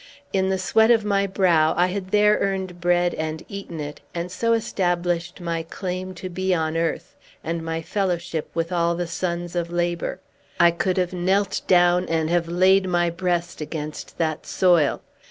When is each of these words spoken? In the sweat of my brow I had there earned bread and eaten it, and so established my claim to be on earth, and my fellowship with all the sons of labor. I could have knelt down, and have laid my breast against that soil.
In 0.33 0.49
the 0.49 0.57
sweat 0.57 0.89
of 0.89 1.05
my 1.05 1.27
brow 1.27 1.75
I 1.77 1.85
had 1.85 2.09
there 2.09 2.39
earned 2.39 2.81
bread 2.81 3.13
and 3.13 3.45
eaten 3.47 3.79
it, 3.79 4.01
and 4.15 4.31
so 4.31 4.53
established 4.53 5.39
my 5.39 5.61
claim 5.61 6.15
to 6.15 6.27
be 6.27 6.55
on 6.55 6.75
earth, 6.75 7.15
and 7.43 7.61
my 7.63 7.83
fellowship 7.83 8.49
with 8.55 8.71
all 8.71 8.95
the 8.95 9.05
sons 9.05 9.55
of 9.55 9.69
labor. 9.69 10.19
I 10.59 10.71
could 10.71 10.97
have 10.97 11.13
knelt 11.13 11.61
down, 11.67 12.07
and 12.09 12.31
have 12.31 12.47
laid 12.47 12.87
my 12.89 13.11
breast 13.11 13.61
against 13.61 14.17
that 14.17 14.47
soil. 14.47 15.03